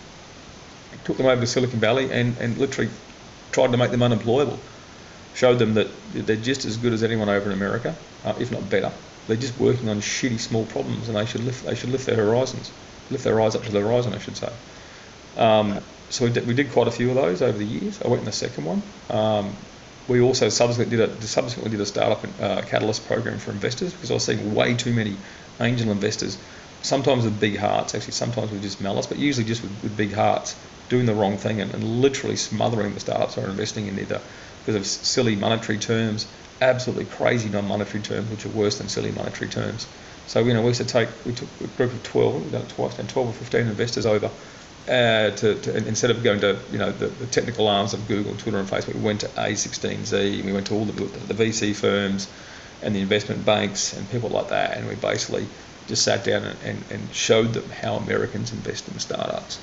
[1.05, 2.91] Took them over to Silicon Valley and, and literally
[3.53, 4.61] tried to make them unemployable.
[5.35, 8.69] Showed them that they're just as good as anyone over in America, uh, if not
[8.71, 8.93] better
[9.27, 12.17] they're just working on shitty small problems, and they should lift they should lift their
[12.17, 12.71] horizons,
[13.11, 14.53] lift their eyes up to the horizon, I should say.
[15.37, 18.01] Um, so we did, we did quite a few of those over the years.
[18.03, 18.83] I went in the second one.
[19.11, 19.53] Um,
[20.07, 24.11] we also subsequently did a subsequently did a startup uh, catalyst program for investors because
[24.11, 25.17] I was seeing way too many
[25.61, 26.39] angel investors,
[26.83, 30.13] sometimes with big hearts, actually sometimes with just malice, but usually just with, with big
[30.13, 30.55] hearts,
[30.91, 34.21] doing the wrong thing and, and literally smothering the startups they're investing in either
[34.65, 36.27] because of silly monetary terms,
[36.61, 39.87] absolutely crazy non-monetary terms, which are worse than silly monetary terms.
[40.27, 42.63] So you know, we used to take we took a group of 12, we've done
[42.63, 44.31] it twice, and 12 or 15 investors over.
[44.87, 48.37] Uh, to, to, instead of going to you know the, the, technical arms of Google,
[48.37, 51.75] Twitter, and Facebook, we went to A16Z, and we went to all the, the VC
[51.75, 52.31] firms
[52.83, 55.47] and the investment banks and people like that, and we basically
[55.87, 59.59] just sat down and, and, and showed them how Americans invest in startups.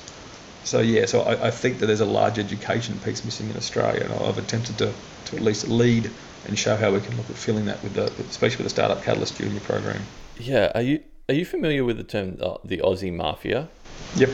[0.64, 4.04] So yeah, so I, I, think that there's a large education piece missing in Australia,
[4.04, 4.92] and I've attempted to,
[5.26, 6.10] to at least lead
[6.46, 9.02] and show how we can look at filling that with the, especially with the Startup
[9.02, 10.02] Catalyst Junior program.
[10.38, 13.68] Yeah, are you are you familiar with the term uh, the Aussie Mafia?
[14.16, 14.30] Yep.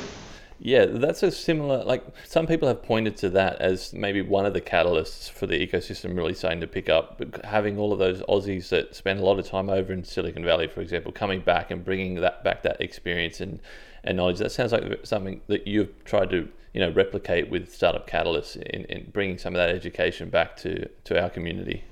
[0.60, 1.84] Yeah, that's a similar.
[1.84, 5.54] Like some people have pointed to that as maybe one of the catalysts for the
[5.54, 7.18] ecosystem really starting to pick up.
[7.18, 10.44] But having all of those Aussies that spend a lot of time over in Silicon
[10.44, 13.60] Valley, for example, coming back and bringing that back that experience and
[14.04, 14.38] and knowledge.
[14.38, 18.84] That sounds like something that you've tried to you know replicate with Startup Catalyst in,
[18.84, 21.84] in bringing some of that education back to to our community.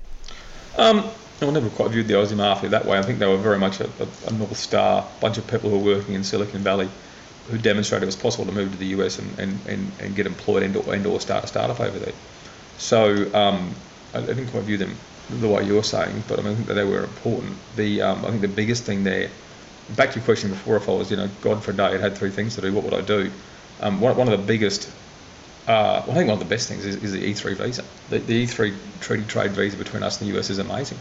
[0.77, 1.03] Um,
[1.41, 2.97] I never quite viewed the Aussie Mafia that way.
[2.97, 3.89] I think they were very much a,
[4.27, 6.89] a, North Star bunch of people who were working in Silicon Valley
[7.49, 10.25] who demonstrated it was possible to move to the US and, and, and, and get
[10.25, 12.13] employed and or, and or start a startup over there.
[12.77, 13.73] So um,
[14.13, 14.95] I, I didn't quite view them
[15.29, 17.57] the way you're saying, but I, mean, I think that they were important.
[17.75, 19.29] The um, I think the biggest thing there,
[19.95, 21.97] back to your question before, if I was you know God for a day, I
[21.97, 22.73] had three things to do.
[22.73, 23.31] What would I do?
[23.79, 24.89] Um, one, one of the biggest,
[25.67, 27.83] uh, well, I think one of the best things is, is the E3 visa.
[28.09, 30.97] The, the E3 treaty trade visa between us and the US is amazing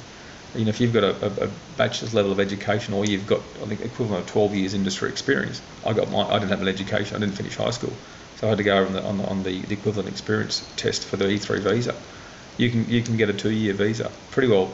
[0.57, 3.67] you know, if you've got a, a, bachelor's level of education or you've got, I
[3.67, 7.17] think, equivalent of 12 years industry experience, I got my, I didn't have an education,
[7.17, 7.93] I didn't finish high school,
[8.37, 11.05] so I had to go on the, on the, on the, the equivalent experience test
[11.05, 11.95] for the E3 visa.
[12.57, 14.71] You can you can get a two-year visa, pretty well,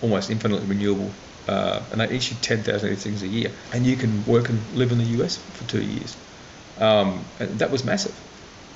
[0.00, 1.10] almost infinitely renewable,
[1.50, 4.60] uh, and they issue 10,000 of these things a year, and you can work and
[4.72, 6.16] live in the US for two years.
[6.78, 8.14] Um, that was massive,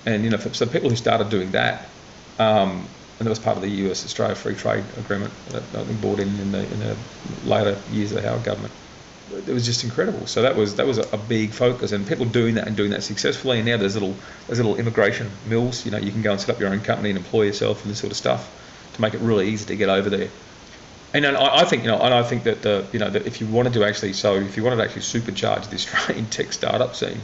[0.05, 1.89] and you know, for, so people who started doing that.
[2.39, 6.01] Um, and that was part of the US Australia Free Trade Agreement that I think
[6.01, 6.97] brought in in the, in the
[7.45, 8.73] later years of Howard government.
[9.31, 10.27] It was just incredible.
[10.27, 13.05] So that was that was a, big focus, and people doing that and doing that
[13.05, 13.59] successfully.
[13.59, 15.85] And now there's little there's little immigration mills.
[15.85, 17.91] You know, you can go and set up your own company and employ yourself and
[17.91, 18.51] this sort of stuff
[18.95, 20.31] to make it really easy to get over there.
[21.15, 23.27] And, and I, I think you know, and I think that the you know that
[23.27, 26.53] if you wanted to actually so if you wanted to actually supercharge the Australian tech
[26.53, 27.21] startup scene,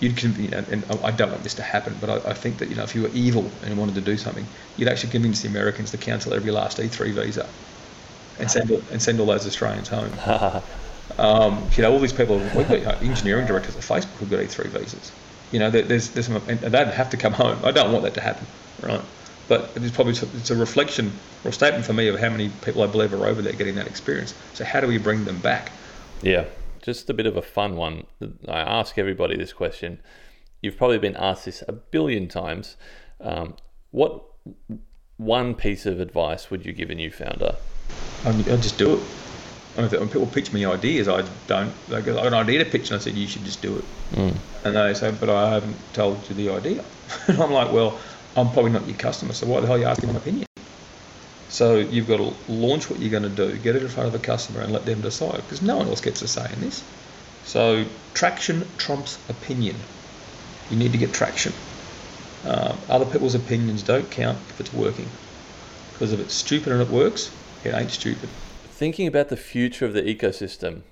[0.00, 2.70] you'd you know, and I don't want this to happen, but I, I, think that
[2.70, 4.46] you know if you were evil and wanted to do something,
[4.78, 7.46] you'd actually convince the Americans to cancel every last E3 visa
[8.38, 10.10] and send all, and send all those Australians home.
[11.18, 14.66] um, you know, all these people, we've got engineering directors at Facebook who've got E3
[14.68, 15.12] visas.
[15.52, 17.58] You know, there's there's some, and they'd have to come home.
[17.62, 18.46] I don't want that to happen,
[18.82, 19.02] right?
[19.48, 21.12] But it's probably it's a reflection
[21.44, 23.74] or a statement for me of how many people I believe are over there getting
[23.74, 24.34] that experience.
[24.54, 25.70] So how do we bring them back?
[26.22, 26.44] Yeah
[26.84, 28.04] just a bit of a fun one.
[28.46, 30.00] I ask everybody this question.
[30.60, 32.76] You've probably been asked this a billion times.
[33.22, 33.56] Um,
[33.90, 34.22] what
[35.16, 37.56] one piece of advice would you give a new founder?
[38.26, 39.02] I just do it.
[39.78, 41.72] I mean, when people pitch me ideas, I don't.
[41.88, 43.84] Go, I got an idea to pitch, and I said, you should just do it.
[44.12, 44.36] Mm.
[44.64, 46.84] And they say, but I haven't told you the idea.
[47.28, 47.98] and I'm like, well,
[48.36, 50.46] I'm probably not your customer, so why the hell are you asking my opinion?
[51.48, 54.14] So you've got to launch what you're going to do, get it in front of
[54.14, 56.82] a customer, and let them decide because no one else gets a say in this.
[57.44, 59.76] So traction trumps opinion.
[60.70, 61.52] You need to get traction.
[62.44, 65.06] Uh, other people's opinions don't count if it's working
[65.92, 67.30] because if it's stupid and it works,
[67.64, 68.28] it ain't stupid.
[68.68, 70.82] Thinking about the future of the ecosystem,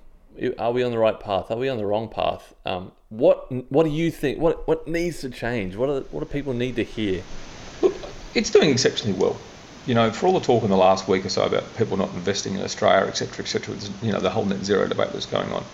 [0.57, 1.51] are we on the right path?
[1.51, 2.53] Are we on the wrong path?
[2.65, 4.39] Um, what What do you think?
[4.39, 5.75] What What needs to change?
[5.75, 7.23] What are, What do people need to hear?
[7.81, 7.93] Look,
[8.33, 9.37] it's doing exceptionally well
[9.85, 12.09] you know, for all the talk in the last week or so about people not
[12.13, 15.65] investing in Australia, etc., etc., you know, the whole net zero debate that's going on.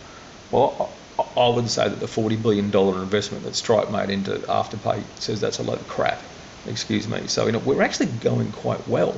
[0.50, 5.04] Well, I, I would say that the $40 billion investment that Stripe made into Afterpay
[5.19, 6.24] says that's a load of crap.
[6.65, 7.28] Excuse me.
[7.28, 9.13] So, you know, we're actually going quite well,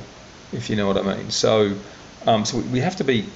[0.52, 1.30] if you know what I mean.
[1.30, 1.74] So,
[2.26, 3.32] um, so we have to be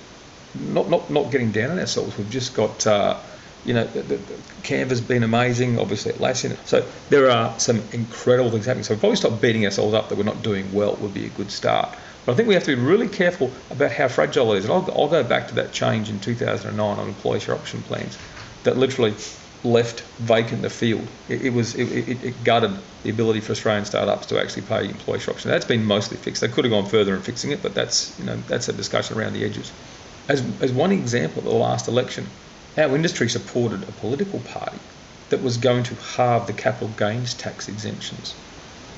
[0.54, 2.16] not, not, not getting down on ourselves.
[2.16, 3.18] We've just got, uh,
[3.64, 4.20] you know, the, the,
[4.62, 6.56] Canva's been amazing, obviously Atlassian.
[6.66, 8.84] So there are some incredible things happening.
[8.84, 11.30] So if we stop beating ourselves up that we're not doing well would be a
[11.30, 11.96] good start.
[12.24, 14.64] But I think we have to be really careful about how fragile it is.
[14.64, 18.18] And I'll, I'll go back to that change in 2009 on employee share option plans
[18.64, 19.14] that literally
[19.66, 21.06] left vacant the field.
[21.28, 24.88] It, it was it, it, it, gutted the ability for Australian startups to actually pay
[24.88, 25.50] employee share option.
[25.50, 26.40] That's been mostly fixed.
[26.40, 29.18] They could have gone further in fixing it, but that's you know that's a discussion
[29.18, 29.72] around the edges.
[30.28, 32.28] As, as one example, the last election,
[32.76, 34.78] our industry supported a political party
[35.28, 38.34] that was going to halve the capital gains tax exemptions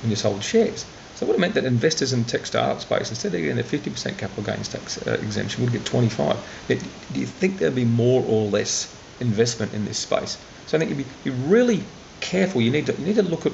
[0.00, 0.86] when you sold shares.
[1.14, 3.62] So it would have meant that investors in tech startup space, instead of getting a
[3.62, 6.36] 50% capital gains tax uh, exemption, would get 25.
[6.68, 10.38] Yet, do you think there'd be more or less investment in this space?
[10.66, 11.88] So I think you'd be, be really
[12.20, 12.62] careful.
[12.62, 13.52] You need to you need to look at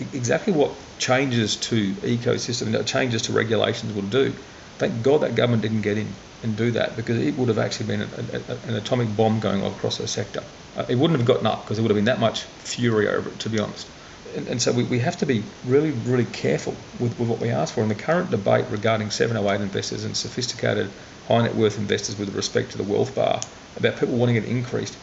[0.00, 4.36] exactly what changes to ecosystem, changes to regulations will do.
[4.78, 6.16] Thank God that government didn't get in
[6.46, 9.62] and do that because it would have actually been a, a, an atomic bomb going
[9.64, 10.42] across the sector.
[10.76, 13.30] Uh, it wouldn't have gotten up because there would have been that much fury over
[13.30, 13.90] it, to be honest.
[14.34, 17.50] And, and so we, we have to be really, really careful with, with what we
[17.50, 17.82] ask for.
[17.82, 20.92] In the current debate regarding 708 investors and sophisticated
[21.26, 23.40] high net worth investors with respect to the wealth bar
[23.76, 24.96] about people wanting it increased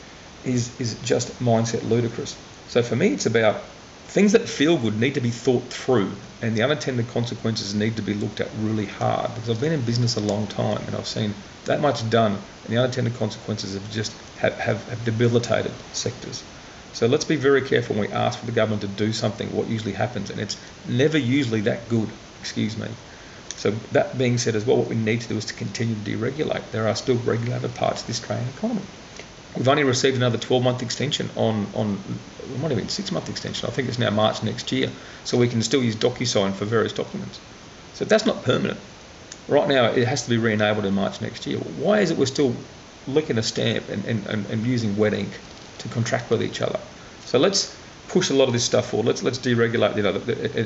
[0.43, 2.37] is, is just mindset ludicrous.
[2.67, 3.63] So for me, it's about
[4.13, 8.03] things that feel good need to be thought through and the unintended consequences need to
[8.03, 11.07] be looked at really hard because I've been in business a long time and I've
[11.07, 11.33] seen
[11.65, 12.33] that much done
[12.63, 16.43] and the unintended consequences have just have, have, have debilitated sectors.
[16.91, 19.67] So let's be very careful when we ask for the government to do something, what
[19.67, 22.89] usually happens, and it's never usually that good, excuse me.
[23.55, 26.01] So that being said as well, what we need to do is to continue to
[26.01, 26.69] deregulate.
[26.69, 28.85] There are still regulated parts of the Australian economy.
[29.55, 31.99] We've only received another 12-month extension on, on
[32.39, 33.69] it might have been six-month extension.
[33.69, 34.89] I think it's now March next year.
[35.25, 37.39] So we can still use DocuSign for various documents.
[37.93, 38.79] So that's not permanent.
[39.47, 41.59] Right now, it has to be re-enabled in March next year.
[41.59, 42.55] Why is it we're still
[43.07, 45.39] licking a stamp and, and, and, and using wet ink
[45.79, 46.79] to contract with each other?
[47.25, 47.77] So let's
[48.07, 49.07] push a lot of this stuff forward.
[49.07, 49.95] Let's let's deregulate.
[49.97, 50.15] You know,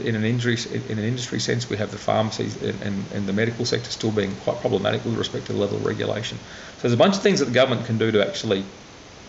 [0.07, 0.57] in an industry
[0.89, 4.11] in an industry sense, we have the pharmacies and, and, and the medical sector still
[4.11, 6.37] being quite problematic with respect to the level of regulation.
[6.37, 8.63] So there's a bunch of things that the government can do to actually,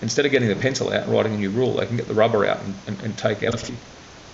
[0.02, 2.14] instead of getting the pencil out and writing a new rule, they can get the
[2.14, 3.76] rubber out and, and, and take out a few.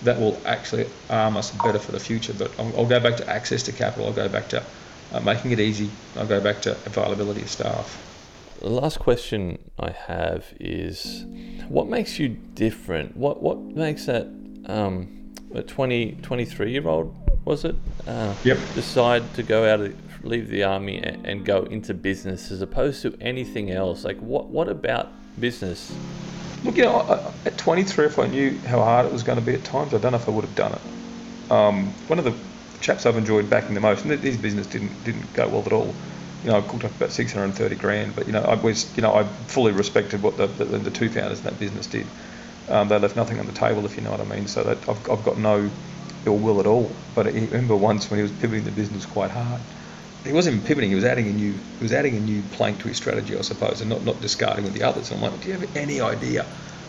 [0.03, 2.33] That will actually arm us better for the future.
[2.33, 4.07] But I'll, I'll go back to access to capital.
[4.07, 4.63] I'll go back to
[5.11, 5.89] uh, making it easy.
[6.15, 8.01] I'll go back to availability of staff.
[8.61, 11.25] The last question I have is
[11.67, 13.15] what makes you different?
[13.15, 14.27] What what makes that
[14.67, 17.75] um, a 20, 23 year old, was it?
[18.07, 18.57] Uh, yep.
[18.73, 23.01] Decide to go out, of, leave the army and, and go into business as opposed
[23.03, 24.03] to anything else?
[24.03, 25.93] Like, what, what about business?
[26.63, 29.53] Look, you know, at 23, if I knew how hard it was going to be
[29.53, 31.51] at times, I don't know if I would have done it.
[31.51, 32.33] Um, one of the
[32.81, 35.93] chaps I've enjoyed backing the most, and his business didn't didn't go well at all,
[36.45, 39.15] you know, I cooked up about 630 grand, but you know, I was, you know,
[39.15, 42.07] I fully respected what the, the, the two founders in that business did.
[42.67, 44.45] Um, they left nothing on the table, if you know what I mean.
[44.45, 45.71] So that I've, I've got no
[46.27, 46.95] ill will at all.
[47.15, 49.61] But I remember once when he was pivoting the business quite hard.
[50.23, 52.87] He wasn't pivoting; he was adding a new, he was adding a new plank to
[52.89, 55.09] his strategy, I suppose, and not, not discarding with the others.
[55.09, 56.45] And I'm like, do you have any idea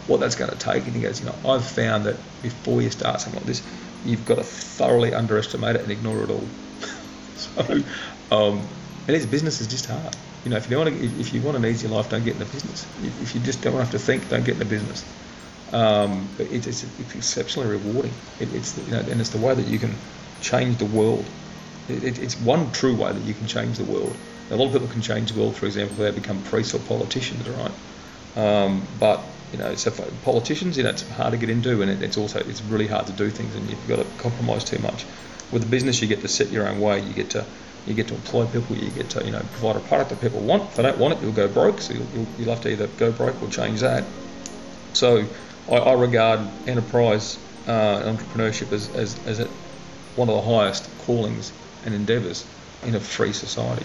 [0.06, 0.86] what that's going to take?
[0.86, 3.66] And he goes, you know, I've found that before you start something like this,
[4.04, 6.48] you've got to thoroughly underestimate it and ignore it all.
[7.34, 7.80] so
[8.30, 8.68] um,
[9.08, 10.16] it is business is just hard.
[10.44, 12.38] You know, if you want to, if you want an easy life, don't get in
[12.38, 12.86] the business.
[13.22, 15.04] If you just don't want to have to think, don't get in the business.
[15.72, 18.12] Um, but it's, it's, it's, exceptionally rewarding.
[18.40, 19.94] It, it's you know, and it's the way that you can
[20.40, 21.24] change the world.
[21.88, 24.16] It, it's one true way that you can change the world.
[24.50, 26.78] A lot of people can change the world, for example, if they become priests or
[26.78, 27.72] politicians, right?
[28.36, 29.20] Um, but
[29.52, 29.90] you know, so
[30.22, 33.12] politicians, you know, it's hard to get into, and it's also it's really hard to
[33.12, 35.04] do things, and you've got to compromise too much.
[35.50, 37.00] With the business, you get to set your own way.
[37.00, 37.44] You get to
[37.86, 40.40] you get to employ people, you get to you know provide a product that people
[40.40, 40.70] want.
[40.70, 41.80] If they don't want it, you'll go broke.
[41.80, 44.04] So you'll, you'll, you'll have to either go broke or change that.
[44.92, 45.26] So
[45.68, 49.46] I, I regard enterprise uh, entrepreneurship as, as, as
[50.16, 51.52] one of the highest callings
[51.84, 52.46] and endeavours
[52.84, 53.84] in a free society.